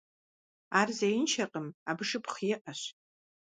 Ар 0.79 0.89
зеиншэкъым, 0.97 1.67
абы 1.89 2.03
шыпхъу 2.09 2.43
иӀэщ. 2.53 2.81